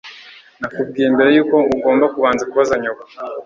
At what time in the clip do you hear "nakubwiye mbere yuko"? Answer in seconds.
0.59-1.57